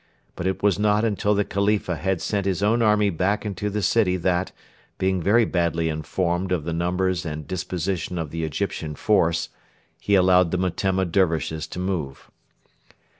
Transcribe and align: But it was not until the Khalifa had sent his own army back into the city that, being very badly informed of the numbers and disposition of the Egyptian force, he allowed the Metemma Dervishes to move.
But 0.35 0.47
it 0.47 0.63
was 0.63 0.79
not 0.79 1.05
until 1.05 1.35
the 1.35 1.45
Khalifa 1.45 1.95
had 1.97 2.23
sent 2.23 2.47
his 2.47 2.63
own 2.63 2.81
army 2.81 3.11
back 3.11 3.45
into 3.45 3.69
the 3.69 3.83
city 3.83 4.17
that, 4.17 4.51
being 4.97 5.21
very 5.21 5.45
badly 5.45 5.89
informed 5.89 6.51
of 6.51 6.63
the 6.63 6.73
numbers 6.73 7.23
and 7.23 7.47
disposition 7.47 8.17
of 8.17 8.31
the 8.31 8.43
Egyptian 8.43 8.95
force, 8.95 9.49
he 9.99 10.15
allowed 10.15 10.49
the 10.49 10.57
Metemma 10.57 11.05
Dervishes 11.05 11.67
to 11.67 11.77
move. 11.77 12.31